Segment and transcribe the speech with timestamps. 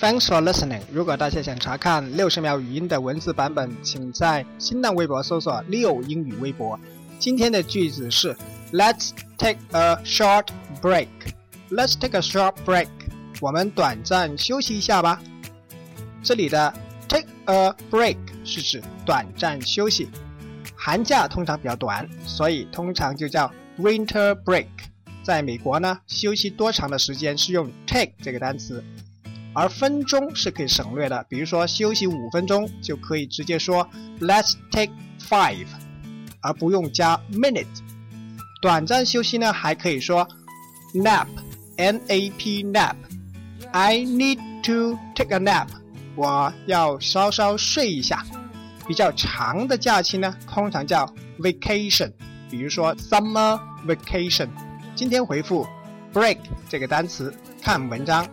[0.00, 0.82] Thanks for listening。
[0.92, 6.78] 如果大家想查看六十秒语音的文字版本，请在新浪微博搜索“六英语微博”。
[7.18, 8.36] 今天的句子是
[8.72, 10.46] Let's take a short
[10.80, 11.08] break.
[11.72, 12.86] Let's take a short break.
[13.40, 15.20] 我们短暂休息一下吧。
[16.22, 16.72] 这里的
[17.08, 20.08] take a break 是指短暂休息。
[20.76, 24.68] 寒假通常比较短，所以通常就叫 winter break。
[25.24, 28.82] 在美国呢，休息多长的时间是用 take 这个单词，
[29.58, 31.26] 而分钟是可以省略的。
[31.28, 33.84] 比如说休息五分钟，就可以直接说
[34.20, 35.66] Let's take five。
[36.40, 37.66] 而不用加 minute。
[38.62, 40.28] 短暂休息呢，还可以说
[40.94, 42.94] nap，n a p nap。
[43.72, 45.66] I need to take a nap。
[46.14, 48.24] 我要稍稍睡一下。
[48.86, 52.12] 比较长的假期呢，通常叫 vacation，
[52.48, 54.48] 比如说 summer vacation。
[54.94, 55.66] 今天回复
[56.14, 56.38] break
[56.68, 58.24] 这个单词，看文章。